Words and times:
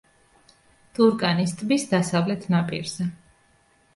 ტურკანის 0.99 1.51
ტბის 1.59 1.85
დასავლეთ 1.93 2.47
ნაპირზე. 2.53 3.09